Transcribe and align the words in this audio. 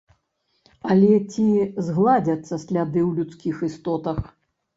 Але 0.95 1.11
ці 1.31 1.45
згладзяцца 1.89 2.53
сляды 2.65 2.99
ў 3.05 3.11
людскіх 3.19 3.55
істотах? 3.71 4.21